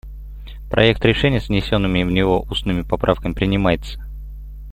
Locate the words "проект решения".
0.71-1.39